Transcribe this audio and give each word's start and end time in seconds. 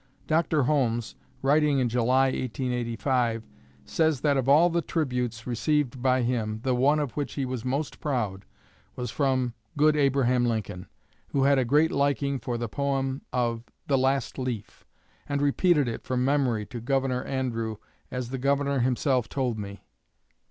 Dr. 0.25 0.63
Holmes, 0.63 1.13
writing 1.43 1.77
in 1.77 1.87
July, 1.87 2.29
1885, 2.31 3.43
says 3.85 4.21
that 4.21 4.35
of 4.35 4.49
all 4.49 4.71
the 4.71 4.81
tributes 4.81 5.45
received 5.45 6.01
by 6.01 6.23
him, 6.23 6.59
the 6.63 6.73
one 6.73 6.97
of 6.97 7.11
which 7.11 7.33
he 7.33 7.45
was 7.45 7.63
most 7.63 7.99
proud 7.99 8.43
was 8.95 9.11
from 9.11 9.53
"good 9.77 9.95
Abraham 9.95 10.43
Lincoln," 10.43 10.87
who 11.33 11.43
had 11.43 11.59
a 11.59 11.65
great 11.65 11.91
liking 11.91 12.39
for 12.39 12.57
the 12.57 12.67
poem 12.67 13.21
of 13.31 13.63
"The 13.85 13.97
Last 13.99 14.39
Leaf," 14.39 14.87
and 15.29 15.39
"repeated 15.39 15.87
it 15.87 16.01
from 16.03 16.25
memory 16.25 16.65
to 16.65 16.81
Governor 16.81 17.23
Andrew, 17.25 17.75
as 18.09 18.29
the 18.31 18.39
Governor 18.39 18.79
himself 18.79 19.29
told 19.29 19.59
me." 19.59 19.83